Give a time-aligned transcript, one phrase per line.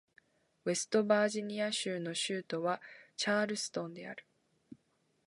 [0.65, 2.81] ウェストバージニア州の州都は
[3.17, 4.25] チャールストンである